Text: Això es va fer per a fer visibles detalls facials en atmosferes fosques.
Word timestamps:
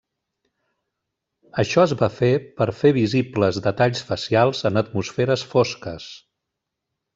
Això 1.63 1.83
es 1.89 1.93
va 1.99 2.09
fer 2.13 2.31
per 2.61 2.67
a 2.73 2.75
fer 2.79 2.91
visibles 2.97 3.61
detalls 3.69 4.03
facials 4.09 4.65
en 4.73 4.83
atmosferes 4.85 5.47
fosques. 5.55 6.11